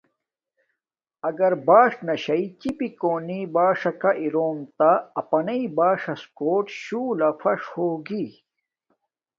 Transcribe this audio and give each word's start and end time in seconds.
نو 0.03 0.03
اگر 1.29 1.51
باݽ 1.67 1.91
ناشݵ 2.05 2.43
چپی 2.61 2.89
کونی 2.99 3.39
باݽکا 3.53 4.11
اروم 4.23 4.57
تہ 4.77 4.89
اپانیݵ 5.19 5.63
باݽݽ 5.77 6.21
کوٹ 6.37 6.65
شولہ 6.83 7.29
فݽ 7.41 7.61
ہوگی۔ 7.73 8.25